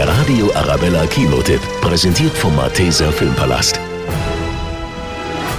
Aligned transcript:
Der 0.00 0.08
Radio 0.08 0.50
Arabella 0.54 1.04
Kinotipp, 1.04 1.60
präsentiert 1.82 2.32
vom 2.32 2.56
Malteser 2.56 3.12
Filmpalast. 3.12 3.78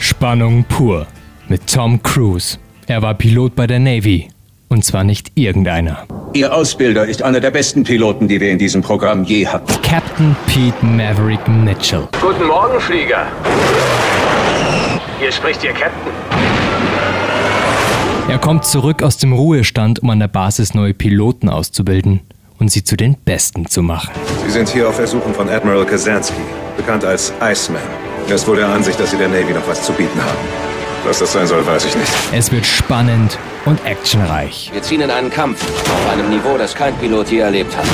Spannung 0.00 0.64
pur 0.64 1.06
mit 1.46 1.72
Tom 1.72 2.02
Cruise. 2.02 2.58
Er 2.88 3.00
war 3.00 3.14
Pilot 3.14 3.54
bei 3.54 3.68
der 3.68 3.78
Navy. 3.78 4.28
Und 4.66 4.84
zwar 4.84 5.04
nicht 5.04 5.30
irgendeiner. 5.36 6.08
Ihr 6.32 6.52
Ausbilder 6.52 7.06
ist 7.06 7.22
einer 7.22 7.38
der 7.38 7.52
besten 7.52 7.84
Piloten, 7.84 8.26
die 8.26 8.40
wir 8.40 8.50
in 8.50 8.58
diesem 8.58 8.82
Programm 8.82 9.22
je 9.22 9.46
hatten. 9.46 9.72
Captain 9.82 10.34
Pete 10.48 10.84
Maverick 10.84 11.46
Mitchell. 11.46 12.08
Guten 12.20 12.48
Morgen, 12.48 12.80
Flieger. 12.80 13.28
Hier 15.20 15.30
spricht 15.30 15.62
Ihr 15.62 15.74
Captain. 15.74 16.12
Er 18.28 18.38
kommt 18.38 18.64
zurück 18.64 19.00
aus 19.04 19.16
dem 19.16 19.32
Ruhestand, 19.32 20.02
um 20.02 20.10
an 20.10 20.18
der 20.18 20.26
Basis 20.26 20.74
neue 20.74 20.92
Piloten 20.92 21.48
auszubilden 21.48 22.22
und 22.64 22.70
sie 22.70 22.82
zu 22.82 22.96
den 22.96 23.14
Besten 23.14 23.66
zu 23.66 23.82
machen. 23.82 24.10
Sie 24.46 24.50
sind 24.50 24.70
hier 24.70 24.88
auf 24.88 24.98
Ersuchen 24.98 25.34
von 25.34 25.50
Admiral 25.50 25.84
Kazansky, 25.84 26.40
bekannt 26.78 27.04
als 27.04 27.30
Iceman. 27.42 27.82
Er 28.26 28.36
ist 28.36 28.48
wohl 28.48 28.56
der 28.56 28.68
Ansicht, 28.68 28.98
dass 28.98 29.10
Sie 29.10 29.18
der 29.18 29.28
Navy 29.28 29.52
noch 29.52 29.68
was 29.68 29.82
zu 29.82 29.92
bieten 29.92 30.18
haben. 30.18 30.38
Was 31.04 31.18
das 31.18 31.34
sein 31.34 31.46
soll, 31.46 31.66
weiß 31.66 31.84
ich 31.84 31.94
nicht. 31.94 32.10
Es 32.32 32.50
wird 32.50 32.64
spannend 32.64 33.38
und 33.66 33.84
actionreich. 33.84 34.70
Wir 34.72 34.80
ziehen 34.80 35.02
in 35.02 35.10
einen 35.10 35.28
Kampf 35.28 35.62
auf 35.62 36.10
einem 36.10 36.30
Niveau, 36.30 36.56
das 36.56 36.74
kein 36.74 36.96
Pilot 36.96 37.28
je 37.28 37.40
erlebt 37.40 37.76
hat. 37.76 37.84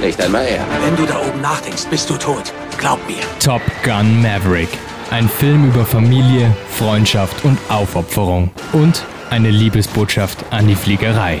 Nicht 0.00 0.22
einmal 0.22 0.46
er. 0.46 0.64
Wenn 0.84 0.94
du 0.94 1.04
da 1.04 1.18
oben 1.18 1.40
nachdenkst, 1.40 1.86
bist 1.90 2.08
du 2.08 2.14
tot. 2.14 2.52
Glaub 2.78 3.00
mir. 3.08 3.18
Top 3.44 3.62
Gun 3.82 4.22
Maverick. 4.22 4.68
Ein 5.10 5.28
Film 5.28 5.66
über 5.66 5.84
Familie, 5.84 6.54
Freundschaft 6.70 7.44
und 7.44 7.58
Aufopferung. 7.68 8.52
Und 8.72 9.04
eine 9.28 9.50
Liebesbotschaft 9.50 10.38
an 10.50 10.68
die 10.68 10.76
Fliegerei. 10.76 11.40